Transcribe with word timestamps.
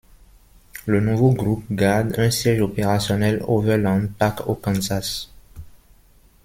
Le 0.87 0.99
nouveau 0.99 1.29
groupe 1.31 1.63
garde 1.69 2.17
un 2.17 2.31
siège 2.31 2.59
opérationnel 2.59 3.43
Overland 3.47 4.07
Park 4.17 4.47
au 4.49 4.55
Kansas. 4.55 5.29